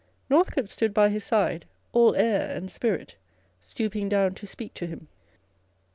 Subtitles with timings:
[0.31, 3.13] Northcote stood by his side â€" all air and spirit,
[3.59, 5.09] stooping down to speak to him.